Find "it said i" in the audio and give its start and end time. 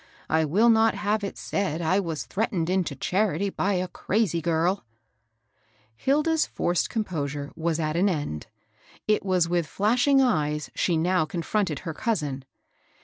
1.23-1.99